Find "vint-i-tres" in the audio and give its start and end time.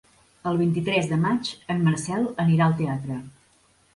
0.61-1.09